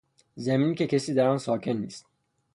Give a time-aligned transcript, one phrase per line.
[0.35, 2.05] زمین که کسی در آن ساکن نیست